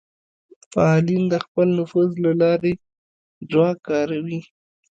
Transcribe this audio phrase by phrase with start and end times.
[0.71, 2.73] فعالین د خپل نفوذ له لارې
[3.49, 4.39] ځواک کاروي